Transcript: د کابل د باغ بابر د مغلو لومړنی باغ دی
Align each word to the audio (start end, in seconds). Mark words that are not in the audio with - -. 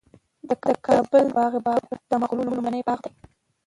د 0.47 0.49
کابل 0.85 1.23
د 1.29 1.33
باغ 1.35 1.53
بابر 1.65 1.97
د 2.09 2.11
مغلو 2.21 2.41
لومړنی 2.47 2.81
باغ 2.87 2.99
دی 3.03 3.11